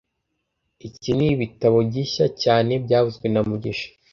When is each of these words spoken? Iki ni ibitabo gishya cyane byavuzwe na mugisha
Iki 0.87 1.09
ni 1.17 1.25
ibitabo 1.33 1.77
gishya 1.93 2.25
cyane 2.43 2.71
byavuzwe 2.83 3.25
na 3.29 3.41
mugisha 3.47 3.89